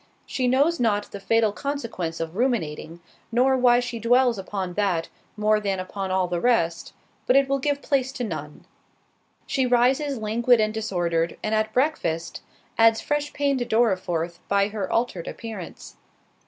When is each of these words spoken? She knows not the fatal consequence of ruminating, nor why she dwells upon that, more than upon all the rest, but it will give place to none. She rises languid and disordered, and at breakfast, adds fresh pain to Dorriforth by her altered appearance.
She 0.25 0.47
knows 0.47 0.79
not 0.79 1.11
the 1.11 1.19
fatal 1.19 1.51
consequence 1.51 2.19
of 2.19 2.35
ruminating, 2.35 3.01
nor 3.31 3.55
why 3.55 3.79
she 3.79 3.99
dwells 3.99 4.39
upon 4.39 4.73
that, 4.73 5.09
more 5.37 5.59
than 5.59 5.79
upon 5.79 6.09
all 6.09 6.27
the 6.27 6.39
rest, 6.41 6.93
but 7.27 7.35
it 7.35 7.47
will 7.47 7.59
give 7.59 7.83
place 7.83 8.11
to 8.13 8.23
none. 8.23 8.65
She 9.45 9.67
rises 9.67 10.17
languid 10.17 10.59
and 10.59 10.73
disordered, 10.73 11.37
and 11.43 11.53
at 11.53 11.71
breakfast, 11.71 12.41
adds 12.79 12.99
fresh 12.99 13.31
pain 13.31 13.59
to 13.59 13.65
Dorriforth 13.65 14.39
by 14.49 14.69
her 14.69 14.91
altered 14.91 15.27
appearance. 15.27 15.97